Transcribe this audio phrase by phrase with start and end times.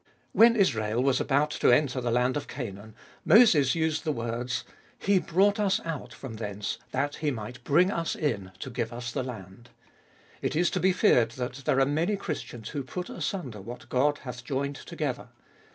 [0.31, 4.63] When Israel was about to enter the land of Canaan, Moses used the words:"
[5.07, 9.11] He brought us out from thence, that He migJit bring us in to give us
[9.11, 9.69] the land."
[10.41, 14.17] It is to be feared that there are many Christians who put asunder what God
[14.23, 15.27] hath joined together.